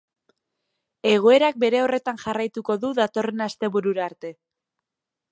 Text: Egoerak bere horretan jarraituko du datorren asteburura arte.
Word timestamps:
Egoerak 1.09 1.59
bere 1.63 1.81
horretan 1.87 2.17
jarraituko 2.23 2.77
du 2.85 2.91
datorren 3.01 3.43
asteburura 3.47 4.07
arte. 4.07 4.33